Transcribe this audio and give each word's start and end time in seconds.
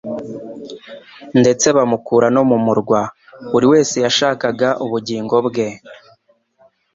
ndetse 1.39 1.67
bamukura 1.77 2.27
no 2.35 2.43
mu 2.49 2.57
murwa. 2.65 3.01
Buri 3.51 3.65
wese 3.71 3.95
yashakaga 4.05 4.69
ubugingo 4.85 5.35
bwe. 5.47 5.67